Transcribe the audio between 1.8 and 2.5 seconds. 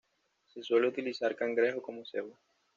como cebo.